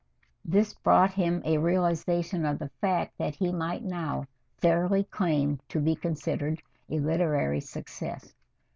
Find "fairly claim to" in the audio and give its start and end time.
4.57-5.79